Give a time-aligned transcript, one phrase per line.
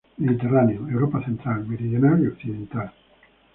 [0.17, 2.91] Mediterráneo, Europa central, meridional y occidental.